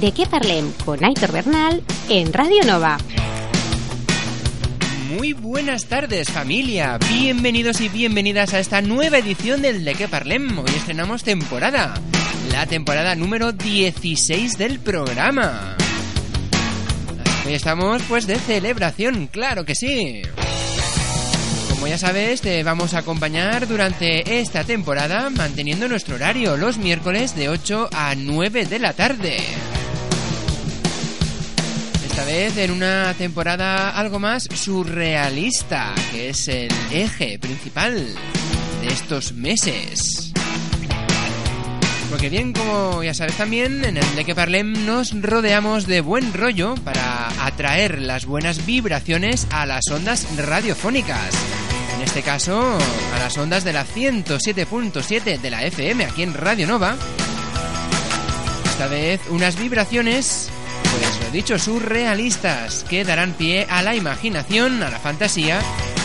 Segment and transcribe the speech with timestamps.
[0.00, 2.98] De qué parlem con Aitor Bernal en Radio Nova.
[5.08, 10.56] Muy buenas tardes familia, bienvenidos y bienvenidas a esta nueva edición del De qué Parlem.
[10.56, 11.94] Hoy estrenamos temporada,
[12.52, 15.76] la temporada número 16 del programa.
[17.44, 20.22] Hoy estamos pues de celebración, claro que sí.
[21.70, 27.34] Como ya sabes, te vamos a acompañar durante esta temporada manteniendo nuestro horario los miércoles
[27.34, 29.38] de 8 a 9 de la tarde.
[32.18, 37.94] Esta vez en una temporada algo más surrealista, que es el eje principal
[38.80, 40.32] de estos meses.
[42.10, 46.34] Porque bien, como ya sabes también, en el de que Parlem nos rodeamos de buen
[46.34, 51.30] rollo para atraer las buenas vibraciones a las ondas radiofónicas.
[51.94, 52.78] En este caso,
[53.14, 56.96] a las ondas de la 107.7 de la FM aquí en Radio Nova.
[58.64, 60.50] Esta vez unas vibraciones
[60.90, 65.60] pues lo dicho, surrealistas, que darán pie a la imaginación, a la fantasía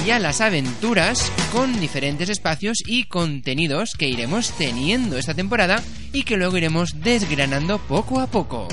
[0.06, 6.24] y a las aventuras con diferentes espacios y contenidos que iremos teniendo esta temporada y
[6.24, 8.68] que luego iremos desgranando poco a poco.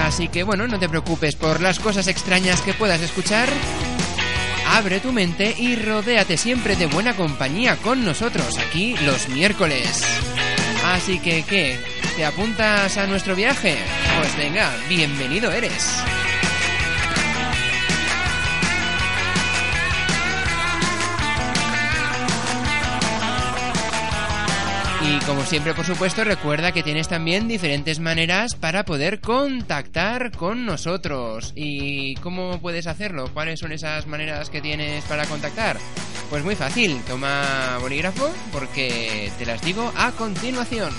[0.00, 3.48] Así que bueno, no te preocupes por las cosas extrañas que puedas escuchar.
[4.68, 10.04] Abre tu mente y rodéate siempre de buena compañía con nosotros aquí los miércoles.
[10.84, 11.78] Así que, ¿qué?
[12.14, 13.78] ¿Te apuntas a nuestro viaje?
[14.18, 15.98] Pues venga, bienvenido eres.
[25.06, 30.66] Y como siempre, por supuesto, recuerda que tienes también diferentes maneras para poder contactar con
[30.66, 31.52] nosotros.
[31.56, 33.30] ¿Y cómo puedes hacerlo?
[33.32, 35.78] ¿Cuáles son esas maneras que tienes para contactar?
[36.30, 40.92] Pues muy fácil, toma bolígrafo porque te las digo a continuación.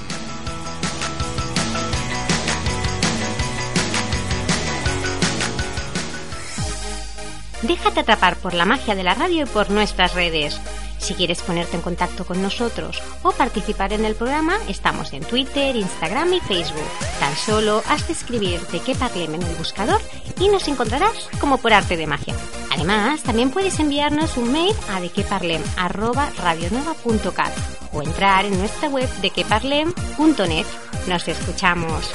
[7.62, 10.60] Déjate atrapar por la magia de la radio y por nuestras redes.
[11.00, 15.76] Si quieres ponerte en contacto con nosotros o participar en el programa, estamos en Twitter,
[15.76, 16.90] Instagram y Facebook.
[17.20, 20.02] Tan solo has de escribir de qué parlem en el buscador
[20.40, 22.36] y nos encontrarás como por arte de magia.
[22.76, 27.54] Además, también puedes enviarnos un mail a dequeparlem@radionova.cat
[27.94, 30.66] o entrar en nuestra web dequeparlem.net.
[31.08, 32.12] Nos escuchamos.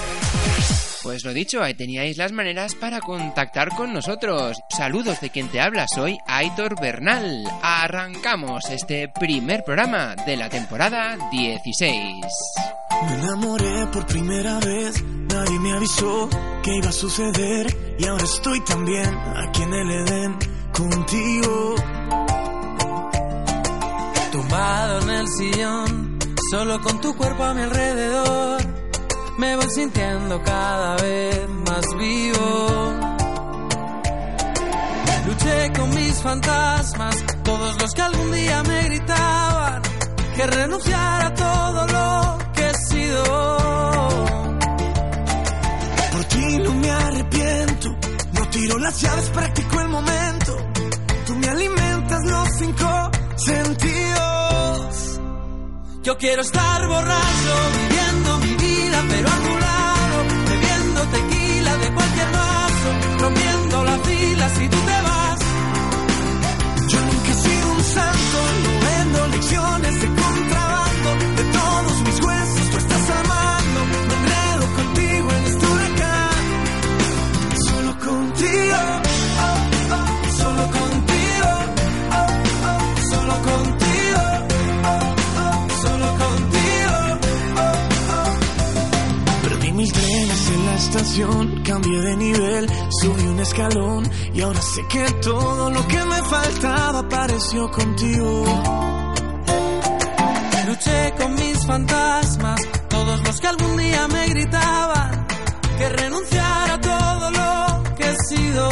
[1.03, 4.61] Pues lo dicho, ahí teníais las maneras para contactar con nosotros.
[4.69, 7.45] Saludos de quien te habla, soy Aitor Bernal.
[7.63, 12.27] Arrancamos este primer programa de la temporada 16.
[13.07, 16.29] Me enamoré por primera vez, nadie me avisó
[16.63, 20.39] que iba a suceder y ahora estoy también aquí en el Edén
[20.73, 21.77] contigo.
[24.33, 26.19] Tumbado en el sillón,
[26.51, 28.63] solo con tu cuerpo a mi alrededor,
[29.41, 32.95] me voy sintiendo cada vez más vivo.
[35.27, 39.83] Luché con mis fantasmas, todos los que algún día me gritaban
[40.37, 43.25] que renunciara a todo lo que he sido.
[46.13, 47.89] Por ti no me arrepiento,
[48.33, 50.57] no tiro las llaves, practico el momento.
[51.27, 55.21] Tú me alimentas los cinco sentidos.
[56.03, 58.00] Yo quiero estar borracho,
[59.09, 60.17] pero a tu lado,
[60.49, 62.89] bebiendo tequila de cualquier vaso,
[63.21, 65.39] rompiendo las filas si tú te vas.
[66.89, 70.70] Yo nunca he sido un santo, no vendo lecciones de contrabando.
[91.11, 92.71] Estación, cambié de nivel,
[93.01, 98.45] subí un escalón y ahora sé que todo lo que me faltaba apareció contigo.
[100.67, 105.27] Luché con mis fantasmas, todos los que algún día me gritaban
[105.79, 108.69] que renunciara a todo lo que he sido.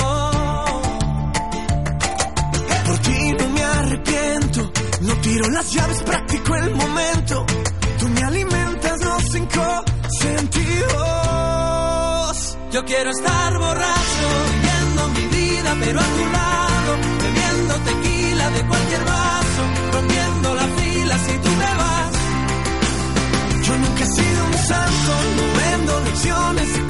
[2.87, 7.47] Por ti no me arrepiento, no tiro las llaves, practico el momento.
[7.99, 9.85] Tú me alimentas los cinco
[10.21, 11.28] sentidos.
[12.71, 19.05] Yo quiero estar borracho, viviendo mi vida, pero a tu lado, bebiendo tequila de cualquier
[19.05, 19.63] vaso,
[19.93, 22.13] rompiendo la fila si tú te vas.
[23.67, 26.83] Yo nunca he sido un santo, no vendo lecciones de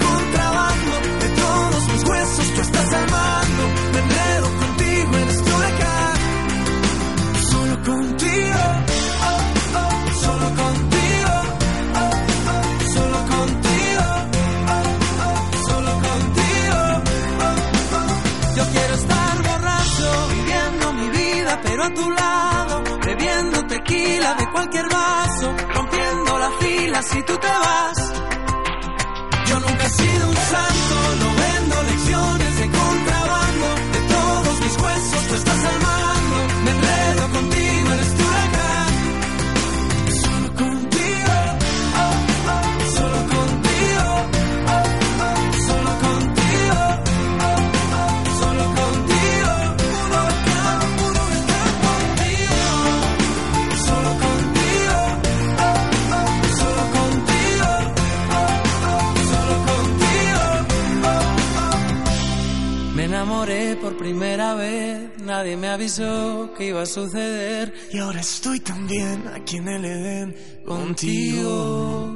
[66.59, 72.09] que iba a suceder Y ahora estoy también aquí en el Edén contigo.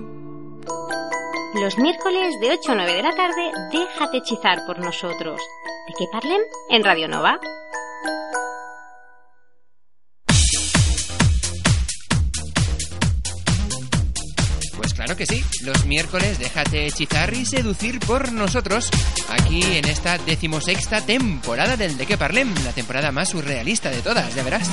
[1.54, 5.40] Los miércoles de 8 a 9 de la tarde, déjate hechizar por nosotros.
[5.86, 6.40] ¿De qué parlem?
[6.70, 7.38] En Radio Nova.
[15.26, 18.90] Que sí, los miércoles déjate hechizar y seducir por nosotros,
[19.28, 24.34] aquí en esta decimosexta temporada del De qué Parlem, la temporada más surrealista de todas,
[24.34, 24.68] ya verás.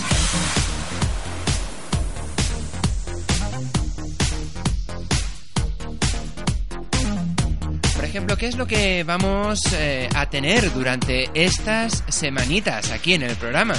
[7.95, 13.23] Por ejemplo, ¿qué es lo que vamos eh, a tener durante estas semanitas aquí en
[13.23, 13.75] el programa?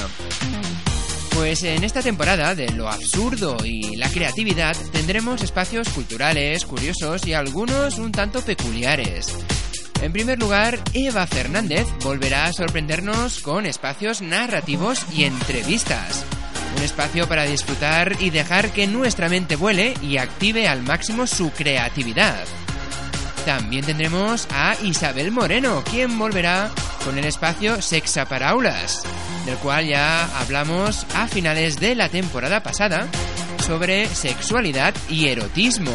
[1.34, 7.32] Pues en esta temporada de lo absurdo y la creatividad tendremos espacios culturales, curiosos y
[7.32, 9.34] algunos un tanto peculiares.
[10.02, 16.24] En primer lugar, Eva Fernández volverá a sorprendernos con espacios narrativos y entrevistas.
[16.76, 21.50] Un espacio para disfrutar y dejar que nuestra mente vuele y active al máximo su
[21.50, 22.44] creatividad.
[23.44, 26.70] También tendremos a Isabel Moreno, quien volverá
[27.04, 29.02] con el espacio Sexa para Aulas,
[29.50, 33.08] del cual ya hablamos a finales de la temporada pasada
[33.66, 35.90] sobre sexualidad y erotismo.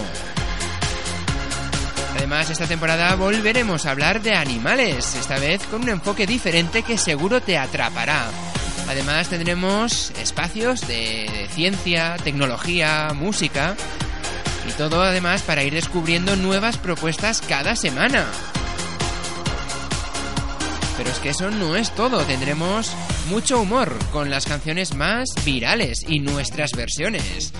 [2.17, 6.97] Además, esta temporada volveremos a hablar de animales, esta vez con un enfoque diferente que
[6.97, 8.25] seguro te atrapará.
[8.89, 13.77] Además, tendremos espacios de, de ciencia, tecnología, música
[14.67, 18.25] y todo además para ir descubriendo nuevas propuestas cada semana.
[20.97, 22.95] Pero es que eso no es todo, tendremos
[23.29, 27.53] mucho humor con las canciones más virales y nuestras versiones.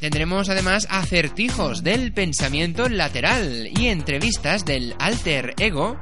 [0.00, 5.96] Tendremos además acertijos del pensamiento lateral y entrevistas del alter ego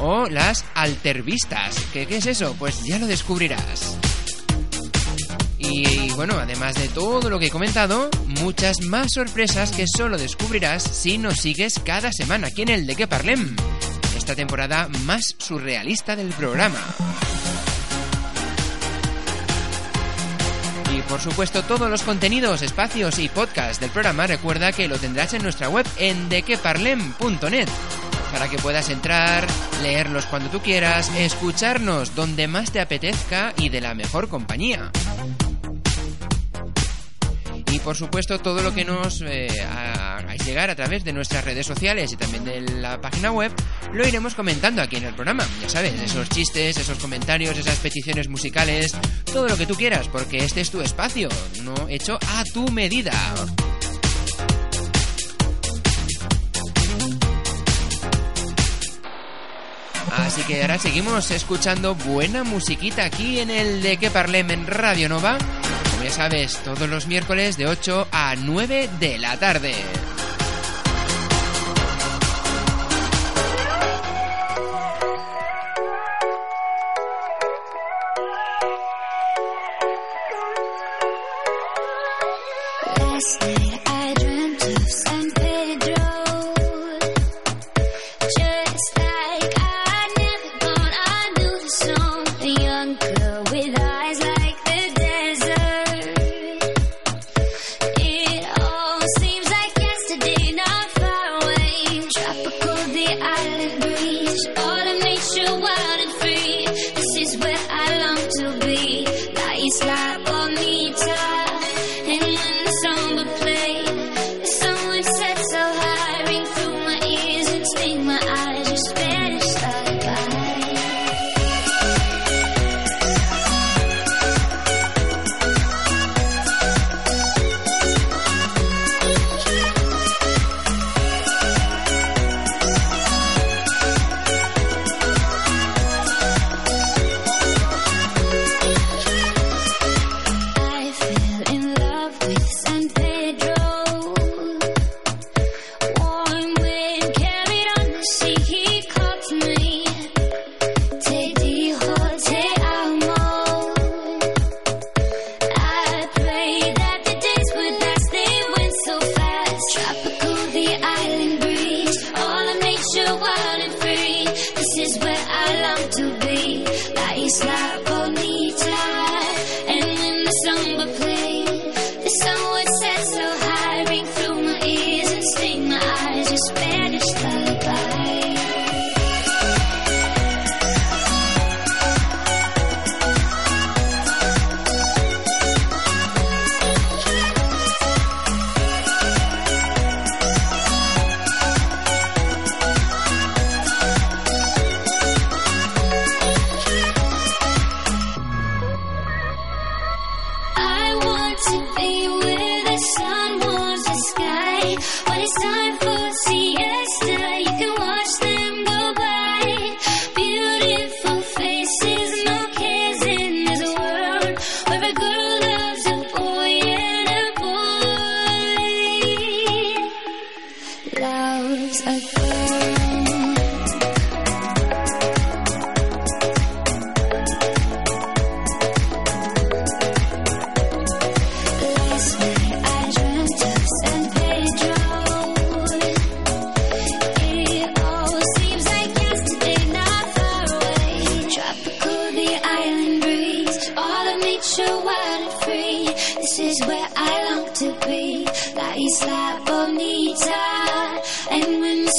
[0.00, 1.76] o las altervistas.
[1.92, 2.54] ¿Qué, qué es eso?
[2.58, 3.96] Pues ya lo descubrirás.
[5.58, 10.82] Y bueno, además de todo lo que he comentado, muchas más sorpresas que solo descubrirás
[10.82, 13.56] si nos sigues cada semana aquí en el De Que Parlem,
[14.28, 16.78] esta temporada más surrealista del programa.
[20.94, 25.32] Y por supuesto todos los contenidos, espacios y podcasts del programa recuerda que lo tendrás
[25.32, 27.70] en nuestra web en dequeparlem.net
[28.30, 29.46] para que puedas entrar,
[29.82, 34.90] leerlos cuando tú quieras, escucharnos donde más te apetezca y de la mejor compañía.
[37.70, 41.66] Y por supuesto todo lo que nos eh, hagáis llegar a través de nuestras redes
[41.66, 43.52] sociales y también de la página web
[43.92, 45.46] lo iremos comentando aquí en el programa.
[45.60, 48.92] Ya sabes, esos chistes, esos comentarios, esas peticiones musicales,
[49.24, 51.28] todo lo que tú quieras, porque este es tu espacio,
[51.62, 53.12] no hecho a tu medida.
[60.16, 65.08] Así que ahora seguimos escuchando buena musiquita aquí en el de que parlem en Radio
[65.08, 65.38] Nova.
[66.10, 69.74] Sabes, todos los miércoles de 8 a 9 de la tarde.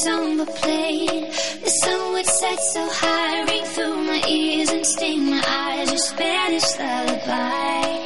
[0.03, 1.25] summer played.
[1.63, 5.91] The sun would set so high, ring through my ears and sting my eyes.
[5.91, 7.98] A Spanish lullaby.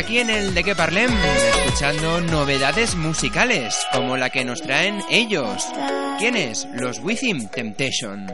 [0.00, 1.10] Aquí en el De Que Parlem,
[1.54, 5.66] escuchando novedades musicales, como la que nos traen ellos.
[6.18, 6.66] ¿Quiénes?
[6.72, 8.26] Los Within Temptation.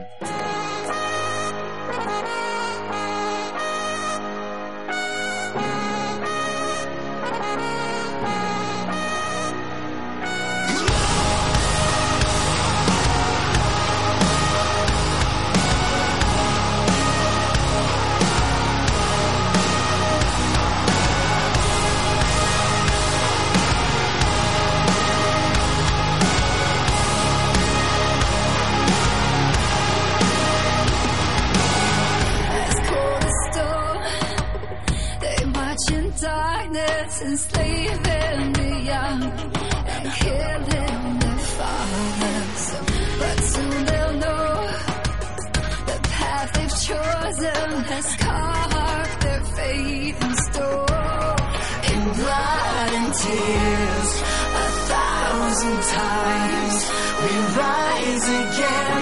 [53.77, 56.77] a thousand times.
[57.23, 58.96] We rise again.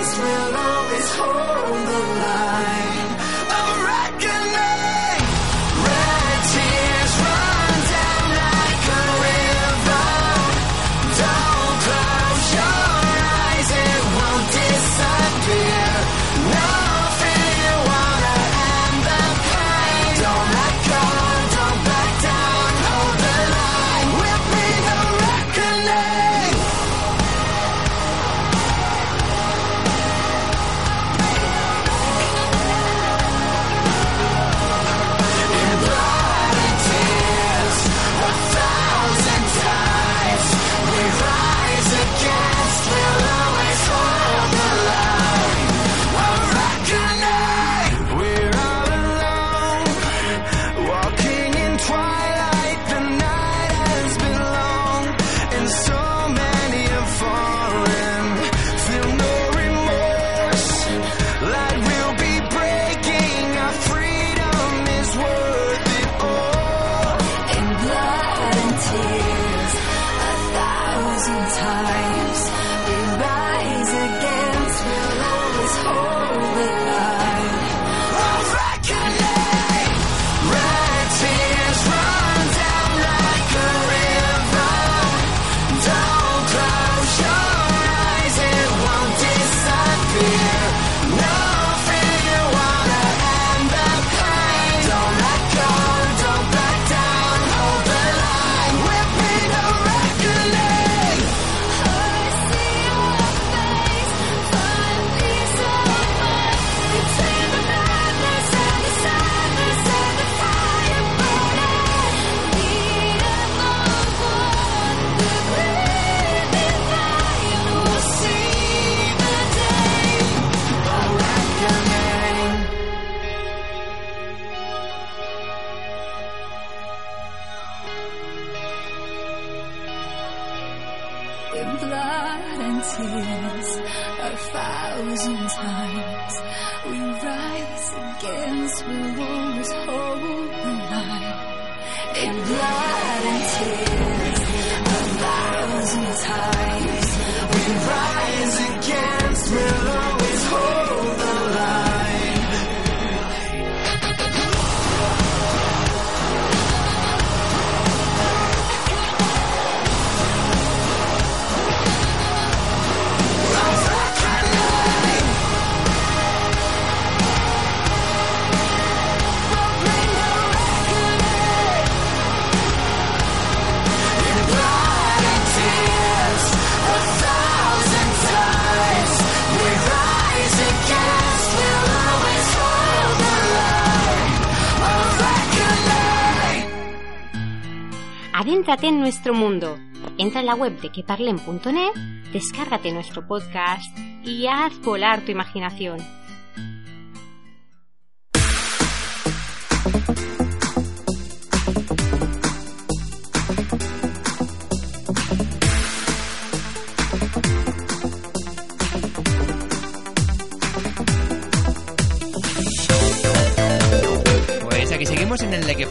[190.44, 191.94] La web de queparlen.net,
[192.32, 195.98] descárgate nuestro podcast y haz volar tu imaginación.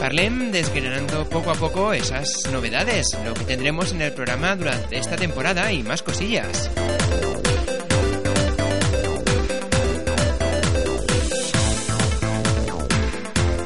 [0.04, 5.16] Parlem desgranando poco a poco esas novedades, lo que tendremos en el programa durante esta
[5.16, 6.70] temporada y más cosillas.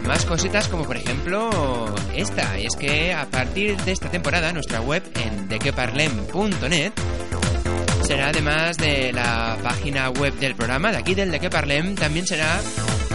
[0.07, 5.03] Más cositas como por ejemplo esta, es que a partir de esta temporada nuestra web
[5.17, 6.93] en dequeparlem.net
[8.05, 12.27] será además de la página web del programa, de aquí del De Que Parlem, también
[12.27, 12.61] será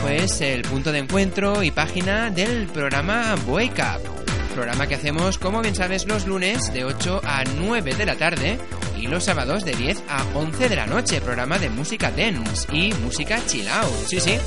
[0.03, 4.53] pues el punto de encuentro y página del programa Wake Up.
[4.53, 8.57] Programa que hacemos, como bien sabes, los lunes de 8 a 9 de la tarde
[8.97, 11.21] y los sábados de 10 a 11 de la noche.
[11.21, 14.07] Programa de música dance y música chill out.
[14.07, 14.37] Sí, sí.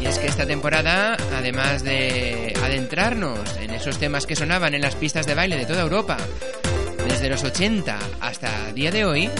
[0.00, 4.94] Y es que esta temporada, además de adentrarnos en esos temas que sonaban en las
[4.94, 6.16] pistas de baile de toda Europa,
[7.06, 9.30] desde los 80 hasta día de hoy,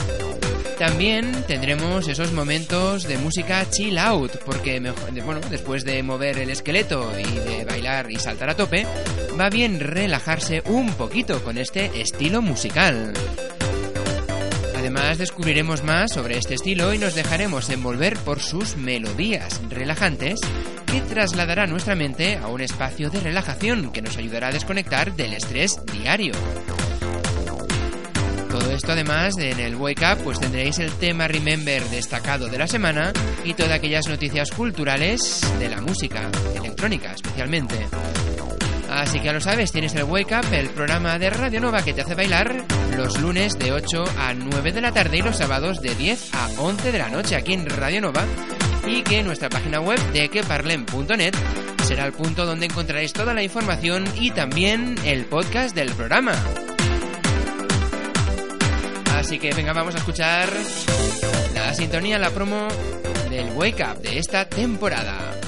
[0.79, 4.79] también tendremos esos momentos de música chill out, porque
[5.25, 8.87] bueno, después de mover el esqueleto y de bailar y saltar a tope,
[9.39, 13.12] va bien relajarse un poquito con este estilo musical.
[14.77, 20.39] Además descubriremos más sobre este estilo y nos dejaremos envolver por sus melodías relajantes
[20.87, 25.33] que trasladará nuestra mente a un espacio de relajación que nos ayudará a desconectar del
[25.33, 26.33] estrés diario.
[28.59, 32.57] Todo esto además de en el Wake Up pues tendréis el tema Remember destacado de
[32.57, 33.12] la semana
[33.45, 37.87] y todas aquellas noticias culturales de la música, electrónica especialmente.
[38.90, 41.92] Así que ya lo sabes, tienes el Wake Up, el programa de Radio Nova que
[41.92, 42.64] te hace bailar
[42.97, 46.49] los lunes de 8 a 9 de la tarde y los sábados de 10 a
[46.57, 48.25] 11 de la noche aquí en Radio Nova
[48.87, 51.35] y que nuestra página web de queparlem.net
[51.85, 56.33] será el punto donde encontraréis toda la información y también el podcast del programa.
[59.27, 60.49] Así que venga, vamos a escuchar
[61.53, 62.69] la sintonía, la promo
[63.29, 65.41] del Wake Up de esta temporada.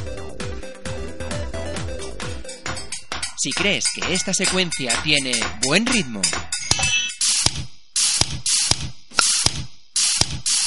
[3.39, 5.31] Si crees que esta secuencia tiene
[5.63, 6.21] buen ritmo,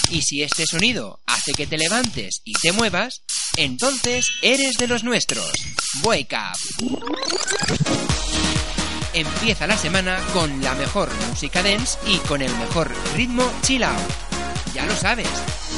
[0.10, 3.24] y si este sonido hace que te levantes y te muevas,
[3.58, 5.52] entonces eres de los nuestros.
[6.06, 7.81] Wake Up.
[9.14, 13.98] Empieza la semana con la mejor música dance y con el mejor ritmo chill out.
[14.74, 15.28] Ya lo sabes,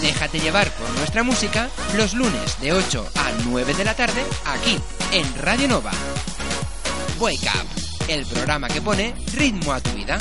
[0.01, 4.79] déjate llevar por nuestra música los lunes de 8 a 9 de la tarde aquí
[5.11, 5.91] en Radio Nova.
[7.19, 10.19] Wake Up, el programa que pone ritmo a tu vida.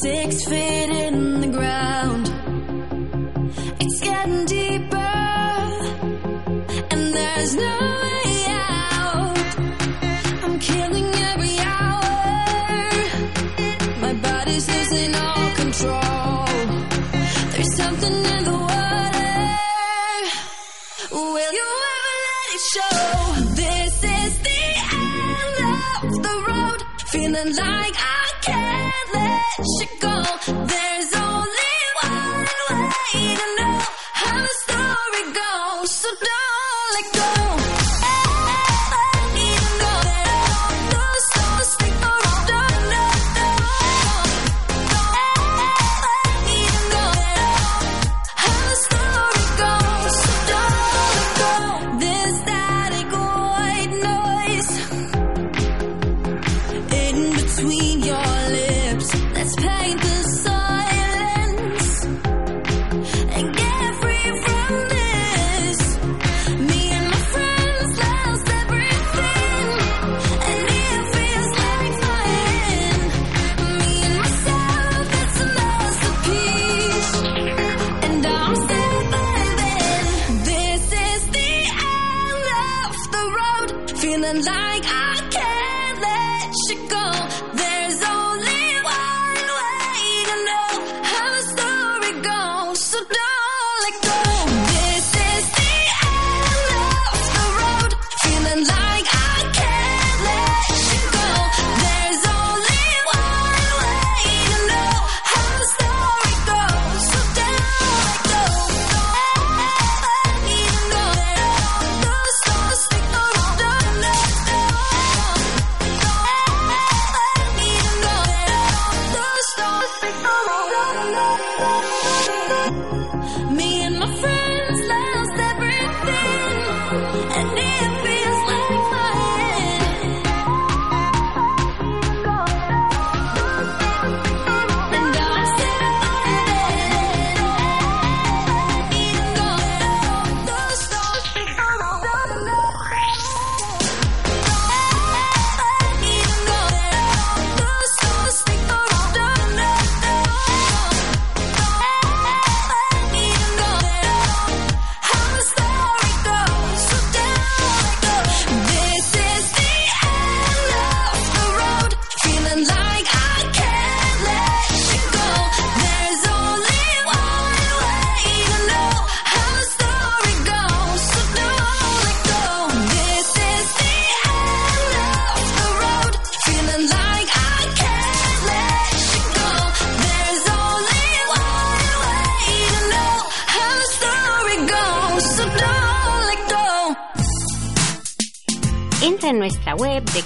[0.00, 2.26] Six feet in the ground.
[3.80, 4.96] It's getting deeper,
[6.90, 9.38] and there's no way out.
[10.42, 12.90] I'm killing every hour.
[14.00, 16.44] My body's losing all control.
[17.52, 19.48] There's something in the water.
[21.12, 22.98] Will you ever let it show?
[23.62, 24.64] This is the
[25.06, 26.80] end of the road.
[27.06, 28.23] Feeling like I
[29.14, 30.64] let you go.
[30.66, 30.83] There's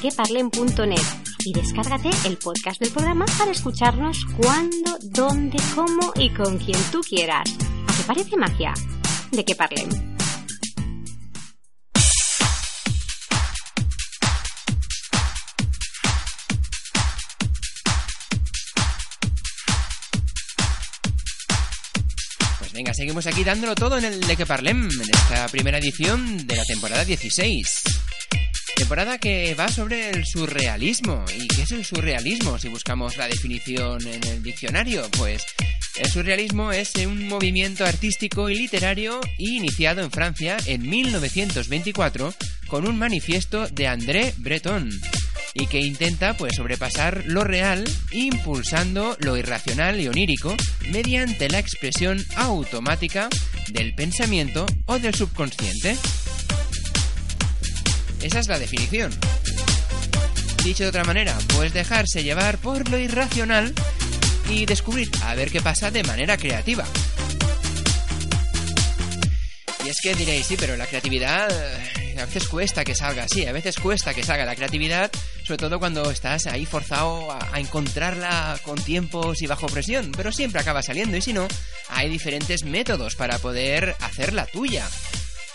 [0.08, 1.02] queparlen.net
[1.44, 7.00] y descárgate el podcast del programa para escucharnos cuando, dónde, cómo y con quien tú
[7.00, 7.50] quieras.
[7.86, 8.72] ¿A qué parece magia?
[9.30, 9.88] De que parlen.
[22.58, 26.46] Pues venga, seguimos aquí dándolo todo en el de que parlem, en esta primera edición
[26.46, 28.07] de la temporada 16.
[28.78, 31.24] Temporada que va sobre el surrealismo.
[31.36, 32.60] ¿Y qué es el surrealismo?
[32.60, 35.42] Si buscamos la definición en el diccionario, pues
[35.98, 42.32] el surrealismo es un movimiento artístico y literario iniciado en Francia en 1924
[42.68, 44.88] con un manifiesto de André Breton
[45.54, 50.54] y que intenta pues sobrepasar lo real impulsando lo irracional y onírico
[50.92, 53.28] mediante la expresión automática
[53.72, 55.96] del pensamiento o del subconsciente.
[58.22, 59.12] Esa es la definición.
[60.64, 63.72] Dicho de otra manera, pues dejarse llevar por lo irracional
[64.50, 66.84] y descubrir a ver qué pasa de manera creativa.
[69.84, 73.46] Y es que diréis, sí, pero la creatividad eh, a veces cuesta que salga, sí,
[73.46, 75.10] a veces cuesta que salga la creatividad,
[75.44, 80.32] sobre todo cuando estás ahí forzado a, a encontrarla con tiempos y bajo presión, pero
[80.32, 81.46] siempre acaba saliendo y si no,
[81.88, 84.86] hay diferentes métodos para poder hacerla tuya.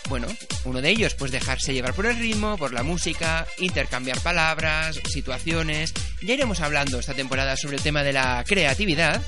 [0.08, 0.26] Bueno,
[0.64, 5.92] uno de ellos, pues dejarse llevar por el ritmo, por la música, intercambiar palabras, situaciones.
[6.22, 9.22] Ya iremos hablando esta temporada sobre el tema de la creatividad.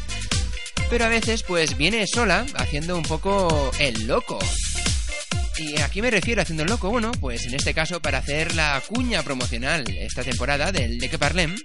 [0.91, 4.39] Pero a veces, pues viene sola, haciendo un poco el loco.
[5.59, 6.91] ¿Y a qué me refiero haciendo el loco?
[6.91, 11.19] Bueno, pues en este caso para hacer la cuña promocional esta temporada del De que
[11.19, 11.57] Parlem,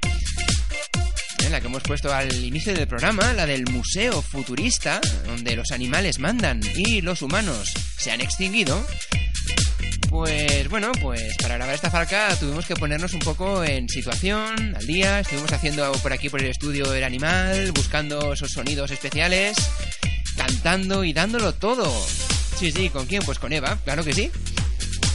[1.52, 6.18] la que hemos puesto al inicio del programa, la del Museo Futurista, donde los animales
[6.18, 8.86] mandan y los humanos se han extinguido.
[10.10, 14.88] Pues bueno, pues para grabar esta falca tuvimos que ponernos un poco en situación, al
[14.88, 19.58] día, estuvimos haciendo por aquí por el estudio el animal, buscando esos sonidos especiales,
[20.38, 21.92] cantando y dándolo todo.
[22.58, 23.24] Sí, sí, ¿con quién?
[23.24, 24.32] Pues con Eva, claro que sí.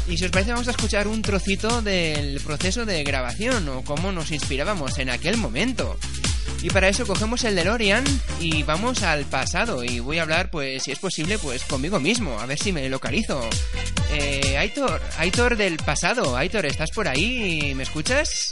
[0.08, 4.12] Y si os parece vamos a escuchar un trocito del proceso de grabación o cómo
[4.12, 5.98] nos inspirábamos en aquel momento.
[6.62, 8.04] Y para eso cogemos el DeLorean
[8.40, 12.40] y vamos al pasado y voy a hablar, pues, si es posible, pues conmigo mismo,
[12.40, 13.40] a ver si me localizo.
[14.10, 17.72] Eh, Aitor, Aitor del pasado, Aitor, ¿estás por ahí?
[17.76, 18.48] ¿Me escuchas?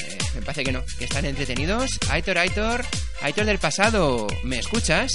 [0.00, 1.98] Eh, me parece que no, que están entretenidos.
[2.10, 2.84] Aitor, Aitor,
[3.20, 5.12] Aitor del pasado, ¿me escuchas?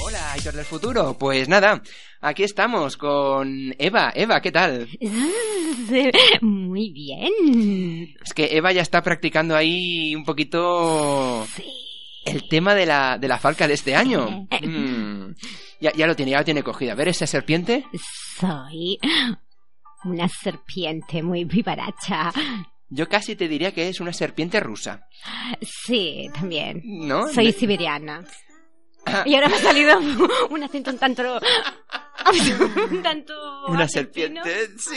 [0.00, 1.16] Hola, Aitor del futuro.
[1.18, 1.82] Pues nada,
[2.20, 4.12] aquí estamos con Eva.
[4.14, 4.88] Eva, ¿qué tal?
[6.40, 8.14] Muy bien.
[8.22, 11.64] Es que Eva ya está practicando ahí un poquito Sí.
[12.26, 14.46] el tema de la, de la falca de este año.
[14.62, 15.32] Mm,
[15.80, 16.92] ya, ya lo tiene, ya lo tiene cogido.
[16.92, 17.84] A ver, esa serpiente.
[18.38, 18.98] Soy
[20.04, 22.32] una serpiente muy vivaracha.
[22.88, 25.06] Yo casi te diría que es una serpiente rusa.
[25.62, 26.82] Sí, también.
[26.84, 27.28] ¿No?
[27.28, 28.24] Soy siberiana.
[29.26, 29.98] Y ahora me ha salido
[30.50, 31.40] un acento un tanto...
[32.90, 33.34] Un tanto...
[33.68, 34.44] Una argentino.
[34.44, 34.96] serpiente, sí.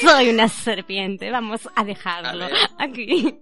[0.00, 3.38] Soy una serpiente, vamos a dejarlo A aquí.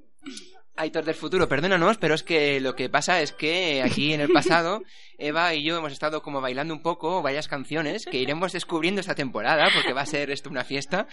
[0.77, 4.31] Aitor del futuro, perdónanos, pero es que lo que pasa es que aquí en el
[4.31, 4.83] pasado,
[5.17, 9.15] Eva y yo hemos estado como bailando un poco varias canciones que iremos descubriendo esta
[9.15, 11.07] temporada, porque va a ser esto una fiesta.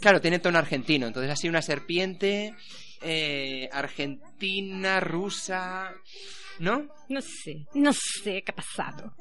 [0.00, 2.54] Claro, tiene tono argentino, entonces así una serpiente,
[3.02, 5.92] eh, argentina, rusa,
[6.58, 6.86] ¿no?
[7.08, 9.12] No sé, no sé qué ha pasado.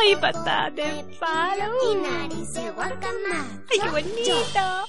[0.00, 1.74] Ay, patada de palo.
[2.04, 4.86] Ay, qué bonito.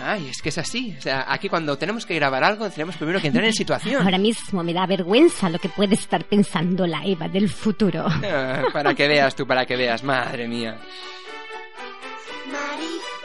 [0.00, 0.94] Ay, es que es así.
[0.96, 4.02] O sea, aquí cuando tenemos que grabar algo, tenemos primero que entrar en situación.
[4.02, 8.06] Ahora mismo me da vergüenza lo que puede estar pensando la Eva del futuro.
[8.06, 10.78] Ah, para que veas tú, para que veas, madre mía.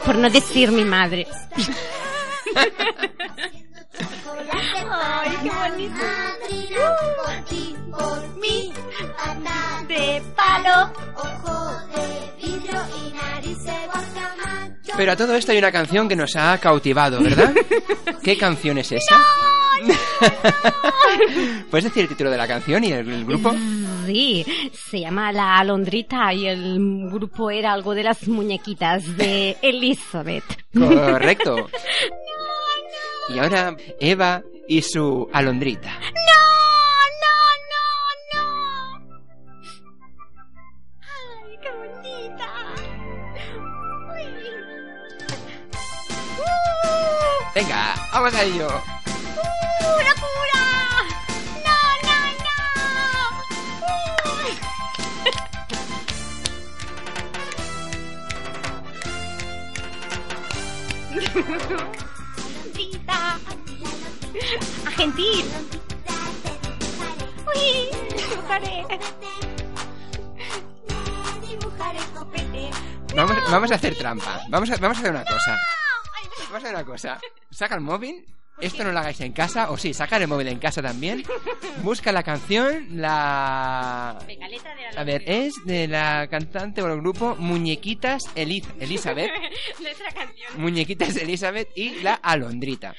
[0.04, 1.28] Por no decir mi madre.
[4.00, 5.96] Ay, qué bonito.
[7.18, 8.74] por ti, por mí.
[9.18, 10.92] Pata De palo.
[11.16, 14.94] ojo de vidrio y nariz de guacamayo.
[14.98, 17.54] Pero a todo esto hay una canción que nos ha cautivado, ¿verdad?
[18.24, 19.22] ¿Qué canción es esa?
[21.70, 23.54] ¿Puedes decir el título de la canción y el, el grupo?
[24.06, 24.46] Sí,
[24.90, 30.44] se llama La Alondrita y el grupo era algo de las muñequitas de Elizabeth.
[30.78, 31.70] Correcto.
[33.30, 36.00] Y ahora Eva y su alondrita.
[36.00, 36.42] ¡No!
[37.24, 37.36] ¡No,
[37.72, 37.86] no,
[38.34, 38.46] no!
[41.02, 42.50] ¡Ay, qué bonita!
[46.38, 46.44] ¡Uh!
[47.56, 48.68] Venga, vamos a ello.
[48.68, 48.82] ¡Uh,
[51.64, 52.14] ¡No, no,
[61.84, 61.94] no!
[73.50, 74.42] Vamos, a hacer trampa.
[74.48, 75.60] Vamos a, vamos a hacer una cosa.
[76.46, 77.20] Vamos a hacer una cosa.
[77.52, 78.26] Saca el móvil.
[78.62, 81.24] Esto no lo hagáis en casa, o sí, saca el móvil en casa también.
[81.82, 84.12] Busca la canción, la.
[84.96, 89.32] A ver, es de la cantante o el grupo Muñequitas Eliz Elizabeth.
[90.58, 92.96] Muñequitas Elizabeth y la Alondrita.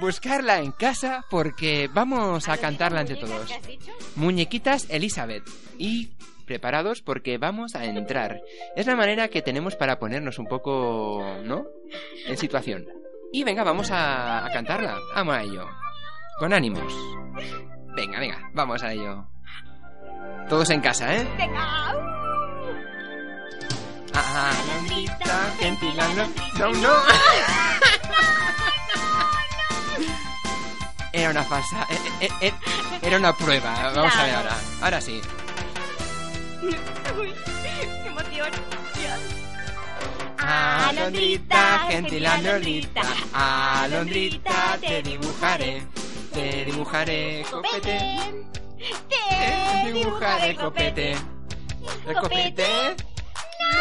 [0.00, 3.48] Buscarla en casa porque vamos a cantarla entre ¿Muñecas todos.
[3.48, 3.92] que has dicho?
[4.16, 5.44] Muñequitas Elizabeth.
[5.78, 6.10] Y
[6.46, 8.40] preparados porque vamos a entrar.
[8.76, 11.66] Es la manera que tenemos para ponernos un poco, ¿no?
[12.26, 12.86] En situación.
[13.32, 14.98] Y venga, vamos a, a cantarla.
[15.14, 15.66] Vamos a ello.
[16.38, 16.92] Con ánimos.
[17.96, 19.26] Venga, venga, vamos a ello.
[20.48, 21.26] Todos en casa, ¿eh?
[21.38, 21.92] Venga.
[24.16, 26.58] Ah, Alondrita, gentil Alondrita.
[26.58, 26.92] No, no.
[31.12, 31.86] Era una falsa.
[31.90, 32.52] eh, eh, eh,
[33.02, 33.92] Era una prueba.
[33.94, 34.56] Vamos a ver ahora.
[34.82, 35.20] Ahora sí.
[36.62, 38.50] Uy, qué emoción.
[38.94, 39.20] Dios.
[40.38, 43.02] Alondrita, gentil Alondrita,
[43.32, 45.82] Alondrita, te dibujaré,
[46.34, 47.98] te dibujaré copete,
[49.08, 51.16] te dibujaré copete,
[52.06, 52.96] el copete.
[53.72, 53.78] No,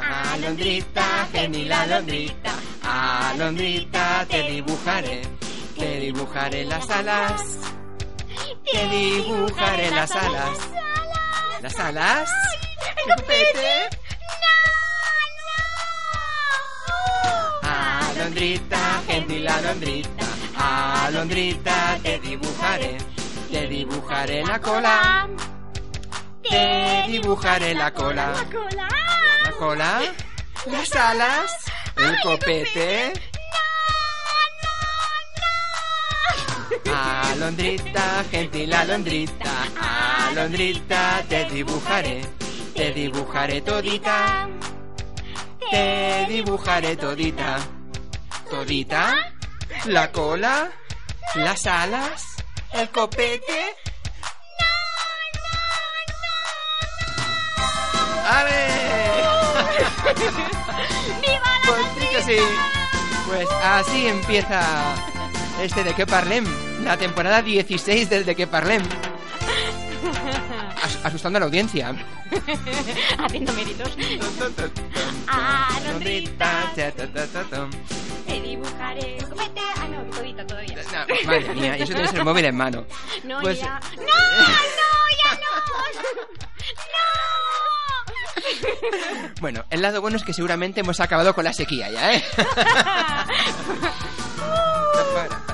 [0.00, 0.32] no.
[0.32, 2.51] Alondrita, gentil Alondrita,
[2.94, 5.22] Alondrita, te dibujaré,
[5.78, 7.42] te dibujaré las alas,
[8.70, 10.58] te dibujaré las alas,
[11.62, 12.28] las alas.
[13.16, 13.88] Copete.
[17.62, 20.26] Alondrita, gentil alondrita,
[20.58, 22.98] alondrita, te dibujaré,
[23.50, 25.28] te dibujaré la cola,
[26.42, 28.88] te dibujaré la cola, La cola.
[29.44, 30.00] la cola,
[30.66, 31.52] las alas,
[32.02, 33.12] el copete.
[36.94, 39.52] Alondrita, gentil alondrita,
[40.28, 42.22] alondrita, te dibujaré,
[42.74, 44.48] te dibujaré todita,
[45.70, 47.58] te dibujaré todita,
[48.50, 49.34] todita,
[49.86, 50.70] la cola,
[51.34, 52.24] las alas,
[52.72, 53.76] el copete.
[58.24, 58.62] ¡A ver!
[61.64, 62.36] Pues sí que sí.
[63.26, 64.60] Pues así empieza
[65.62, 66.44] este de que parlem,
[66.84, 68.82] la temporada 16 del de que parlem.
[70.82, 71.94] As- asustando a la audiencia.
[73.18, 73.96] Haciendo méritos.
[76.38, 76.72] Ta.
[78.26, 79.18] Te dibujaré.
[79.76, 80.76] Ah, no, todito todavía.
[80.76, 82.84] No, madre mía, y eso tienes el móvil en mano.
[83.24, 83.80] No, Pues- ya.
[83.96, 84.02] ¡No!
[84.02, 84.08] ¡No!
[85.22, 85.50] ¡Ya no!
[86.92, 87.51] ¡No!
[89.40, 92.24] Bueno, el lado bueno es que seguramente hemos acabado con la sequía ya, ¿eh?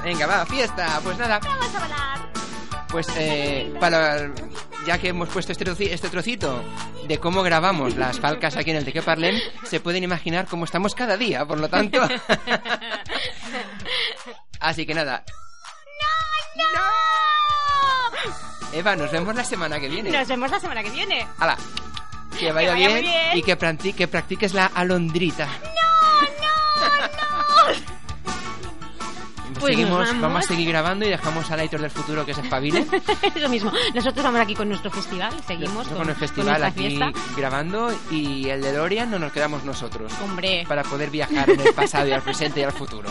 [0.05, 1.01] Venga, va, fiesta.
[1.03, 2.33] Pues nada, Vamos a volar.
[2.88, 4.31] pues eh, para
[4.87, 6.62] ya que hemos puesto este, este trocito
[7.07, 10.64] de cómo grabamos las falcas aquí en el de que parlem, se pueden imaginar cómo
[10.64, 12.01] estamos cada día, por lo tanto.
[14.61, 15.24] Así que nada.
[18.72, 20.11] Eva, nos vemos la semana que viene.
[20.11, 21.27] Nos vemos la semana que viene.
[21.38, 21.57] Hala.
[22.40, 23.14] Que vaya, bien, bien.
[23.39, 25.49] y que, practi- que practiques la alondrita.
[29.61, 30.22] Pues Seguimos, nos vamos.
[30.22, 32.86] vamos a seguir grabando y dejamos a Aitor del futuro que se espabile.
[33.34, 33.72] Eso mismo.
[33.93, 35.32] Nosotros vamos aquí con nuestro festival.
[35.49, 37.11] Seguimos Nosotros con, con el festival aquí fiesta.
[37.36, 40.12] grabando y el de Dorian no nos quedamos nosotros.
[40.22, 40.64] Hombre.
[40.68, 43.11] Para poder viajar en el pasado y al presente y al futuro.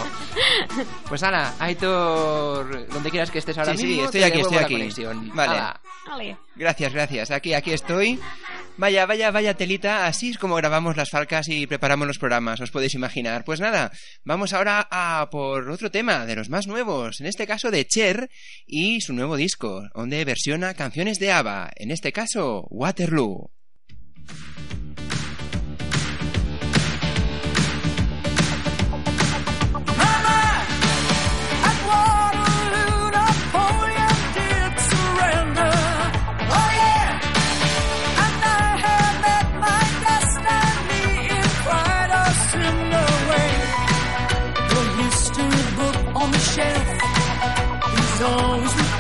[1.09, 4.57] Pues Ana, Aitor, donde quieras que estés ahora Sí, sí, mismo, estoy te aquí, estoy
[4.57, 4.73] aquí.
[4.75, 5.31] conexión.
[5.35, 5.51] Vale.
[5.51, 5.81] Hala.
[6.07, 6.37] Vale.
[6.55, 7.31] Gracias, gracias.
[7.31, 8.21] Aquí, aquí estoy.
[8.77, 10.05] Vaya, vaya, vaya telita.
[10.05, 13.43] Así es como grabamos las falcas y preparamos los programas, os podéis imaginar.
[13.43, 13.91] Pues nada,
[14.23, 17.19] vamos ahora a por otro tema de los más nuevos.
[17.19, 18.29] En este caso de Cher
[18.67, 21.71] y su nuevo disco, donde versiona canciones de ABBA.
[21.75, 23.56] En este caso, Waterloo.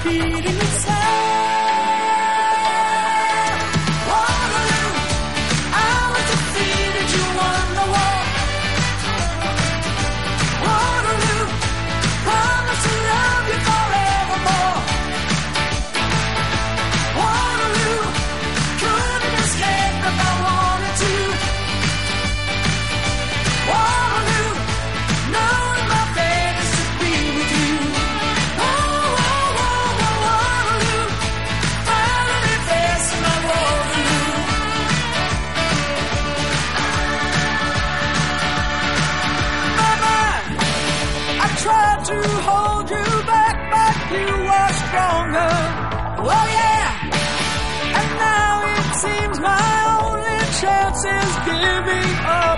[0.09, 0.46] beat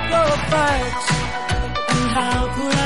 [0.09, 1.11] your fights.
[1.89, 2.78] And how could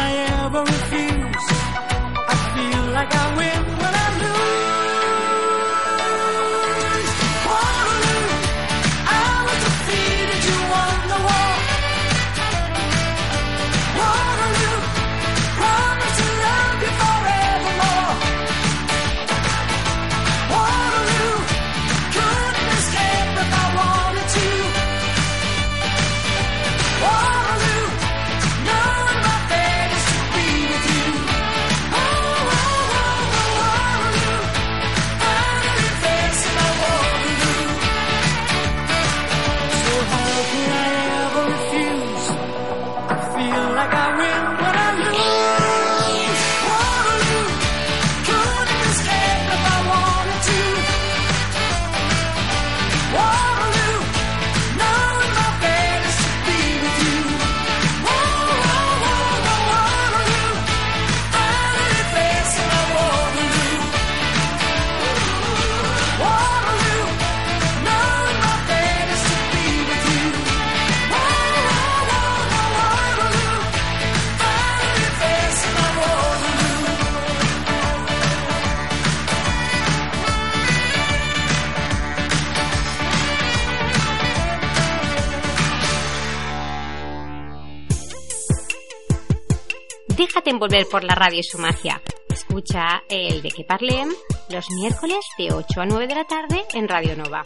[90.54, 92.00] Envolver por la radio y su magia.
[92.30, 94.14] Escucha el de que parlem
[94.50, 97.42] los miércoles de 8 a 9 de la tarde en Radio Nova.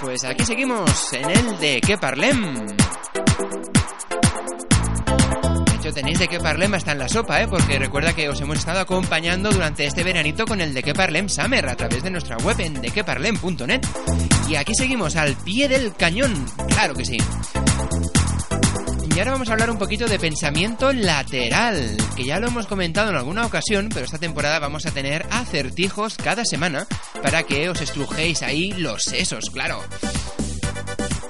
[0.00, 2.76] Pues aquí seguimos en el de que parlem.
[5.92, 7.48] Tenéis de que parlem hasta en la sopa, ¿eh?
[7.48, 11.28] Porque recuerda que os hemos estado acompañando durante este veranito con el de que parlem
[11.28, 13.80] Summer a través de nuestra web en dequeparlem.net.
[14.48, 17.18] Y aquí seguimos al pie del cañón, claro que sí.
[19.14, 23.10] Y ahora vamos a hablar un poquito de pensamiento lateral, que ya lo hemos comentado
[23.10, 26.86] en alguna ocasión, pero esta temporada vamos a tener acertijos cada semana
[27.22, 29.82] para que os estrujéis ahí los sesos, claro.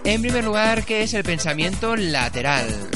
[0.04, 2.90] En primer lugar, ¿qué es el pensamiento lateral?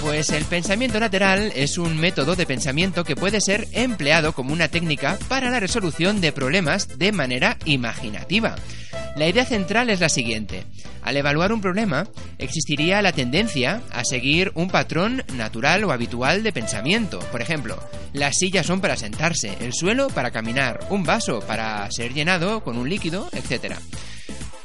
[0.00, 4.68] Pues el pensamiento lateral es un método de pensamiento que puede ser empleado como una
[4.68, 8.56] técnica para la resolución de problemas de manera imaginativa.
[9.16, 10.64] La idea central es la siguiente.
[11.02, 16.52] Al evaluar un problema, existiría la tendencia a seguir un patrón natural o habitual de
[16.52, 17.18] pensamiento.
[17.30, 17.78] Por ejemplo,
[18.14, 22.78] las sillas son para sentarse, el suelo para caminar, un vaso para ser llenado con
[22.78, 23.74] un líquido, etc.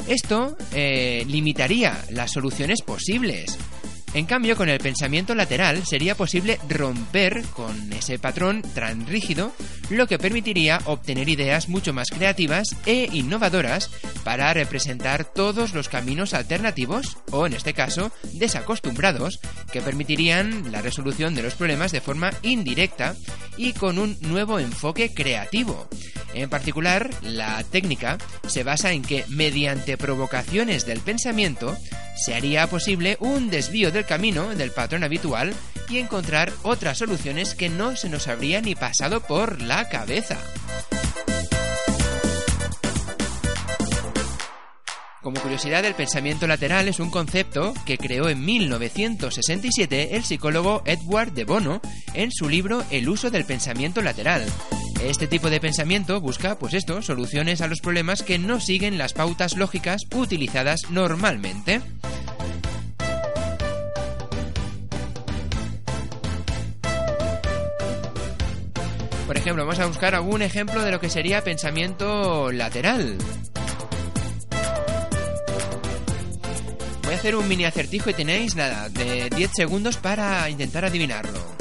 [0.07, 3.57] Esto eh, limitaría las soluciones posibles.
[4.15, 9.51] En cambio, con el pensamiento lateral sería posible romper con ese patrón tan rígido,
[9.89, 13.89] lo que permitiría obtener ideas mucho más creativas e innovadoras
[14.23, 19.41] para representar todos los caminos alternativos, o en este caso, desacostumbrados,
[19.73, 23.17] que permitirían la resolución de los problemas de forma indirecta
[23.57, 25.89] y con un nuevo enfoque creativo.
[26.35, 31.77] En particular, la técnica se basa en que mediante provocaciones del pensamiento
[32.17, 35.53] se haría posible un desvío del camino del patrón habitual
[35.89, 40.37] y encontrar otras soluciones que no se nos habría ni pasado por la cabeza.
[45.21, 51.31] Como curiosidad, el pensamiento lateral es un concepto que creó en 1967 el psicólogo Edward
[51.31, 51.81] de Bono
[52.13, 54.45] en su libro El uso del pensamiento lateral.
[55.03, 59.13] Este tipo de pensamiento busca, pues esto, soluciones a los problemas que no siguen las
[59.13, 61.81] pautas lógicas utilizadas normalmente.
[69.27, 73.17] Por ejemplo, vamos a buscar algún ejemplo de lo que sería pensamiento lateral.
[77.03, 81.54] Voy a hacer un mini acertijo y tenéis nada, de 10 segundos para intentar adivinarlo.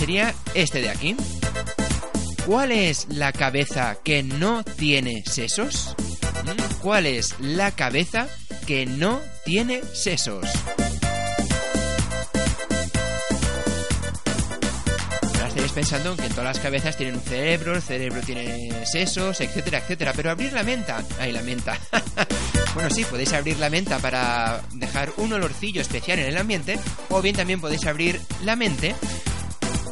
[0.00, 1.14] Sería este de aquí.
[2.46, 5.94] ¿Cuál es la cabeza que no tiene sesos?
[6.42, 6.80] ¿Mm?
[6.80, 8.26] ¿Cuál es la cabeza
[8.66, 10.46] que no tiene sesos?
[15.34, 19.38] Ahora estaréis pensando en que todas las cabezas tienen un cerebro, el cerebro tiene sesos,
[19.42, 20.14] etcétera, etcétera.
[20.16, 21.04] Pero abrir la menta.
[21.18, 21.78] Ay, la menta.
[22.74, 26.80] bueno, sí, podéis abrir la menta para dejar un olorcillo especial en el ambiente.
[27.10, 28.94] O bien también podéis abrir la mente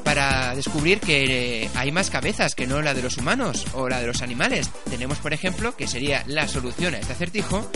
[0.09, 4.01] para descubrir que eh, hay más cabezas que no la de los humanos o la
[4.01, 4.71] de los animales.
[4.89, 7.71] Tenemos, por ejemplo, que sería la solución a este acertijo,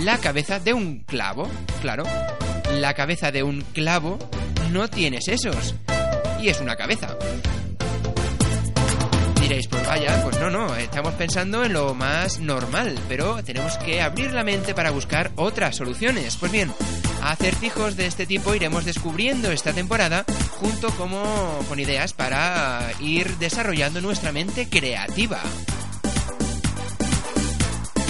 [0.00, 1.48] la cabeza de un clavo,
[1.80, 2.02] claro.
[2.72, 4.18] la cabeza de un clavo
[4.72, 5.76] no tiene sesos.
[6.40, 7.16] Y es una cabeza.
[9.40, 14.02] Diréis, pues vaya, pues no, no, estamos pensando en lo más normal, pero tenemos que
[14.02, 16.36] abrir la mente para buscar otras soluciones.
[16.36, 16.72] Pues bien,
[17.30, 20.24] acertijos de este tipo iremos descubriendo esta temporada
[20.60, 21.22] junto como
[21.68, 25.40] con ideas para ir desarrollando nuestra mente creativa.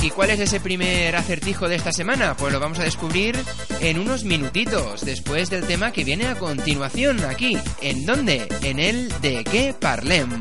[0.03, 2.37] ¿Y cuál es ese primer acertijo de esta semana?
[2.37, 3.37] Pues lo vamos a descubrir
[3.81, 7.59] en unos minutitos, después del tema que viene a continuación aquí.
[7.81, 8.47] ¿En dónde?
[8.62, 10.41] En el de qué parlem.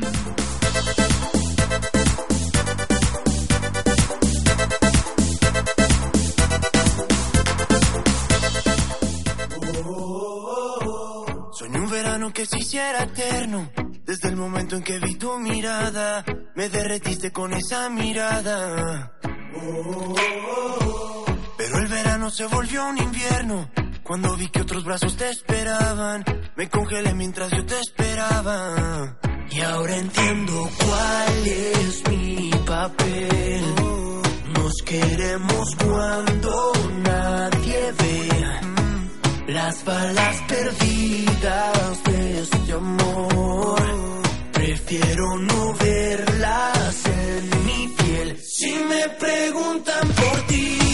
[12.76, 13.70] Eterno.
[14.04, 16.24] Desde el momento en que vi tu mirada,
[16.54, 19.12] me derretiste con esa mirada.
[21.56, 23.70] Pero el verano se volvió un invierno.
[24.02, 26.22] Cuando vi que otros brazos te esperaban,
[26.56, 29.18] me congelé mientras yo te esperaba.
[29.50, 33.74] Y ahora entiendo cuál es mi papel.
[34.54, 36.72] Nos queremos cuando
[37.02, 38.26] nadie ve
[39.48, 43.80] las balas perdidas de este amor.
[44.52, 48.38] Prefiero no verlas en mi piel.
[48.42, 50.85] Si me preguntan por ti,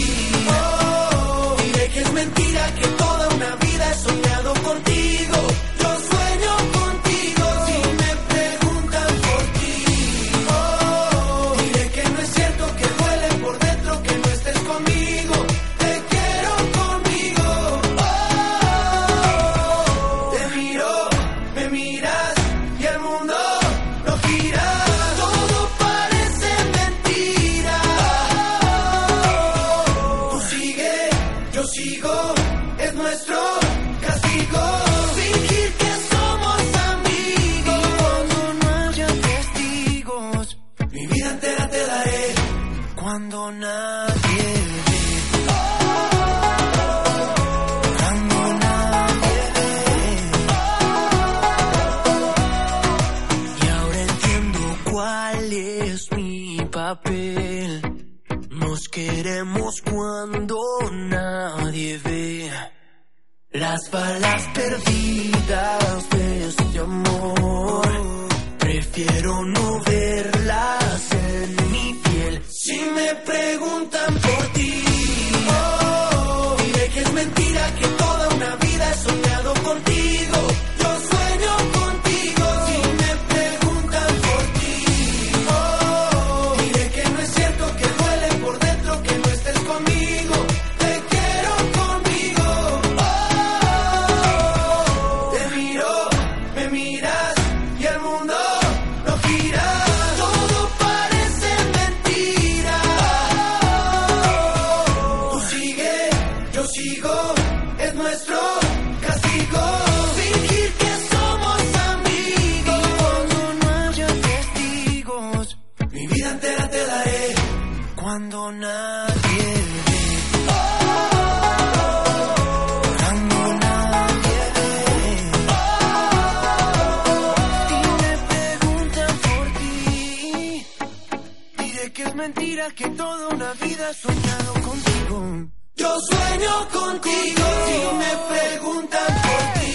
[132.71, 135.51] que toda una vida he soñado contigo.
[135.77, 137.45] Yo sueño contigo.
[137.67, 139.73] Si me preguntan por ti.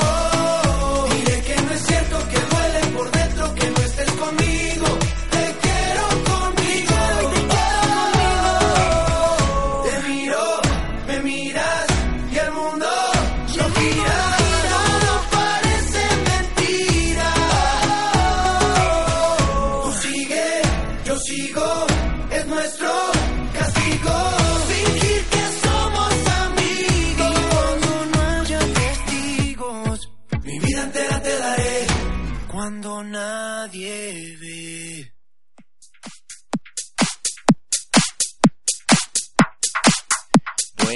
[0.00, 4.98] oh, diré que no es cierto que duele por dentro que no estés conmigo.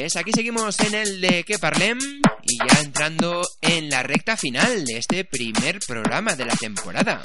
[0.08, 1.98] Pues aquí seguimos en el de que parlem
[2.42, 7.20] y ya entrando en la recta final de este primer programa de la temporada.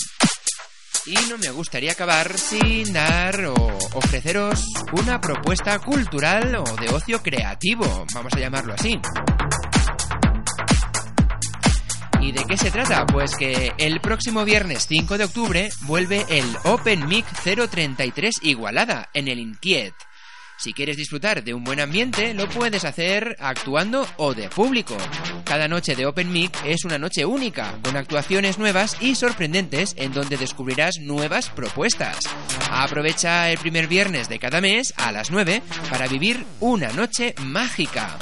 [1.06, 3.54] Y no me gustaría acabar sin dar o
[3.94, 9.00] ofreceros una propuesta cultural o de ocio creativo, vamos a llamarlo así.
[12.20, 13.06] ¿Y de qué se trata?
[13.06, 19.30] Pues que el próximo viernes 5 de octubre vuelve el Open Mic 033 Igualada en
[19.30, 19.94] el Inquiet.
[20.64, 24.96] Si quieres disfrutar de un buen ambiente, lo puedes hacer actuando o de público.
[25.44, 30.14] Cada noche de Open Mic es una noche única, con actuaciones nuevas y sorprendentes en
[30.14, 32.18] donde descubrirás nuevas propuestas.
[32.72, 38.18] Aprovecha el primer viernes de cada mes a las 9 para vivir una noche mágica.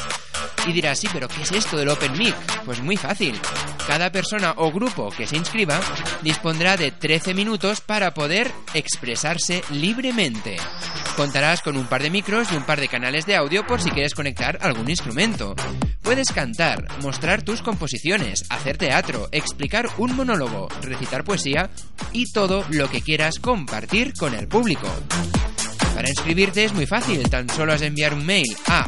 [0.66, 2.36] Y dirás, sí, pero ¿qué es esto del Open Mic?
[2.66, 3.40] Pues muy fácil.
[3.86, 5.80] Cada persona o grupo que se inscriba
[6.24, 10.58] dispondrá de 13 minutos para poder expresarse libremente.
[11.16, 13.92] Contarás con un par de micros y un par de canales de audio por si
[13.92, 15.56] quieres conectar algún instrumento.
[16.02, 21.70] Puedes cantar, mostrar tus composiciones, hacer teatro, explicar un monólogo, recitar poesía
[22.12, 24.88] y todo lo que quieras compartir con el público.
[25.94, 28.88] Para inscribirte es muy fácil, tan solo has de enviar un mail a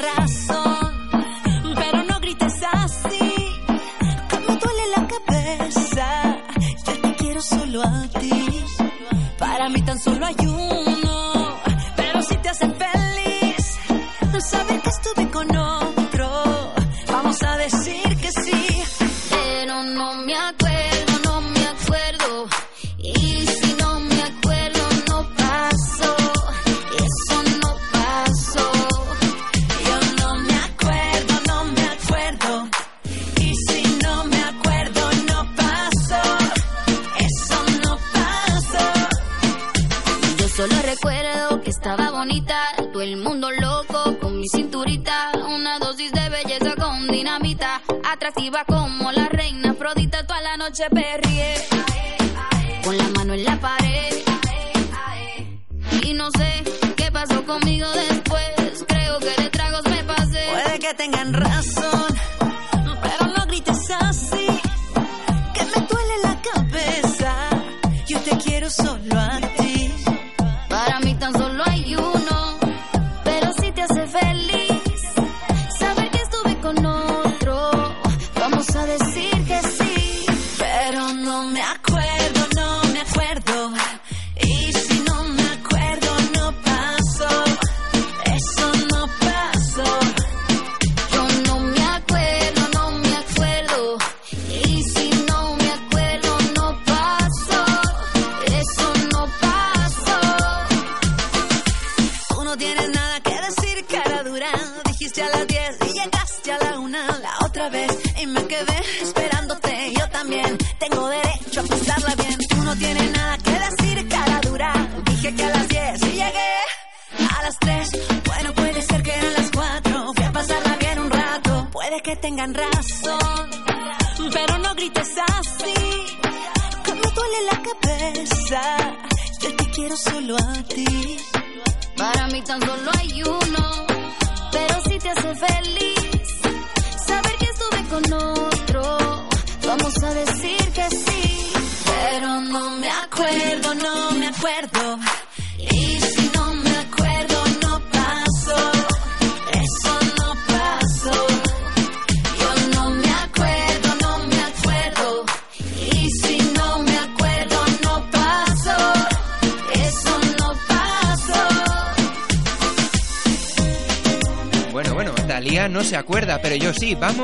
[0.00, 0.39] Que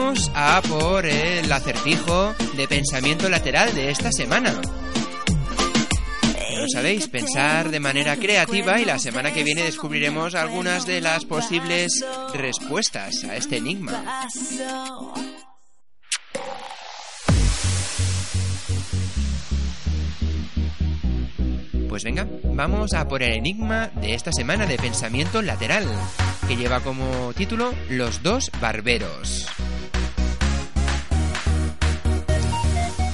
[0.07, 4.55] Vamos a por el acertijo de pensamiento lateral de esta semana.
[6.57, 11.25] Lo sabéis, pensar de manera creativa y la semana que viene descubriremos algunas de las
[11.25, 14.29] posibles respuestas a este enigma.
[21.89, 25.85] Pues venga, vamos a por el enigma de esta semana de pensamiento lateral,
[26.47, 29.49] que lleva como título Los dos barberos.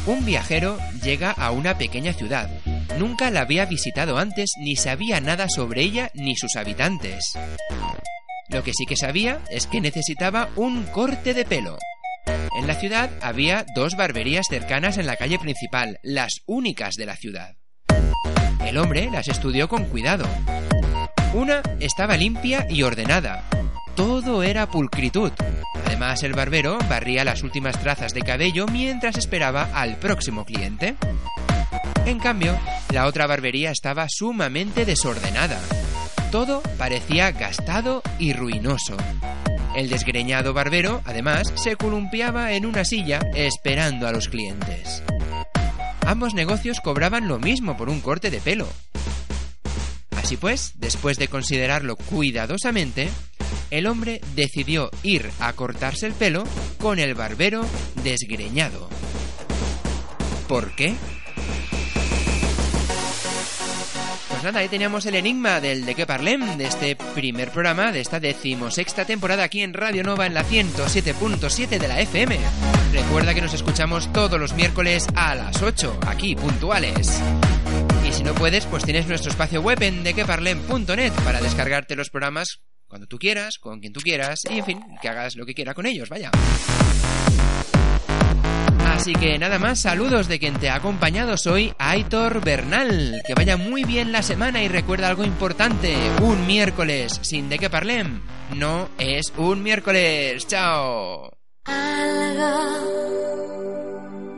[0.04, 2.50] Un viajero llega a una pequeña ciudad.
[2.98, 7.34] Nunca la había visitado antes ni sabía nada sobre ella ni sus habitantes.
[8.48, 11.78] Lo que sí que sabía es que necesitaba un corte de pelo.
[12.58, 17.16] En la ciudad había dos barberías cercanas en la calle principal, las únicas de la
[17.16, 17.54] ciudad.
[18.66, 20.26] El hombre las estudió con cuidado.
[21.32, 23.44] Una estaba limpia y ordenada.
[23.94, 25.32] Todo era pulcritud.
[25.86, 30.96] Además, el barbero barría las últimas trazas de cabello mientras esperaba al próximo cliente.
[32.06, 32.58] En cambio,
[32.90, 35.60] la otra barbería estaba sumamente desordenada.
[36.30, 38.96] Todo parecía gastado y ruinoso.
[39.76, 45.02] El desgreñado barbero, además, se columpiaba en una silla esperando a los clientes.
[46.06, 48.68] Ambos negocios cobraban lo mismo por un corte de pelo.
[50.22, 53.10] Así pues, después de considerarlo cuidadosamente,
[53.70, 56.44] el hombre decidió ir a cortarse el pelo
[56.78, 57.66] con el barbero
[58.04, 58.88] desgreñado.
[60.46, 60.94] ¿Por qué?
[64.28, 68.00] Pues nada, ahí teníamos el enigma del de qué parlem de este primer programa de
[68.00, 72.38] esta decimosexta temporada aquí en Radio Nova en la 107.7 de la FM.
[72.92, 77.22] Recuerda que nos escuchamos todos los miércoles a las 8, aquí puntuales.
[78.12, 83.06] Si no puedes, pues tienes nuestro espacio web en dequeparlem.net para descargarte los programas cuando
[83.06, 85.86] tú quieras, con quien tú quieras y en fin, que hagas lo que quiera con
[85.86, 86.30] ellos, vaya.
[88.84, 91.38] Así que nada más, saludos de quien te ha acompañado.
[91.38, 93.22] Soy Aitor Bernal.
[93.26, 95.96] Que vaya muy bien la semana y recuerda algo importante.
[96.20, 98.20] Un miércoles sin de qué parlem
[98.54, 100.46] no es un miércoles.
[100.46, 101.32] ¡Chao!
[101.64, 102.82] Algo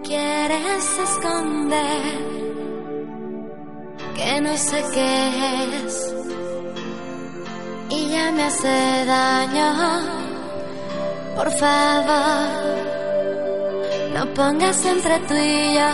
[0.05, 2.34] quieres esconder
[4.15, 6.15] que no sé qué es
[7.91, 9.69] y ya me hace daño.
[11.37, 12.49] Por favor,
[14.15, 15.91] no pongas entre tú y yo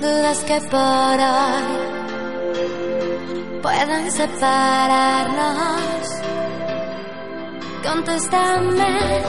[0.00, 1.64] dudas que por hoy
[3.62, 5.58] puedan separarnos.
[7.82, 9.22] Contéstame,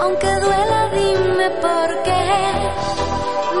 [0.00, 2.24] aunque duela, dime por qué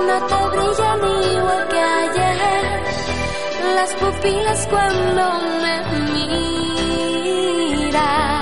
[0.06, 1.00] no te brillan
[1.34, 2.82] igual que ayer
[3.76, 5.22] las pupilas cuando
[5.62, 5.74] me
[7.82, 8.41] miras.